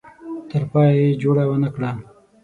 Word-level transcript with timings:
تر 0.49 0.63
پایه 0.71 0.93
یې 1.03 1.19
جوړه 1.21 1.43
ونه 1.47 1.69
کړه. 1.75 1.91